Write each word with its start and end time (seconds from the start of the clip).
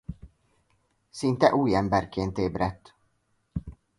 Szinte 1.09 1.55
új 1.55 1.75
emberként 1.75 2.37
ébredt. 2.37 2.95